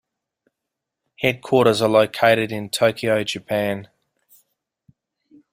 [1.19, 3.87] Headquarters are located in Tokyo, Japan.